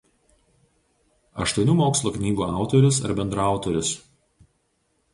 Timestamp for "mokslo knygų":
1.83-2.49